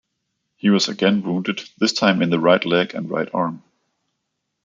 He 0.57 0.71
was 0.71 0.89
again 0.89 1.21
wounded, 1.21 1.61
this 1.77 1.93
time 1.93 2.23
in 2.23 2.31
the 2.31 2.39
right 2.39 2.65
leg 2.65 2.95
and 2.95 3.07
right 3.07 3.29
arm. 3.35 3.61